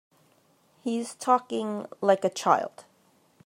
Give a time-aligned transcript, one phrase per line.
[0.81, 2.85] He's talking like a child.